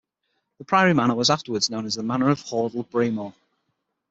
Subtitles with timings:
[0.57, 3.35] The priory manor was afterwards known as the manor of Hordle Breamore.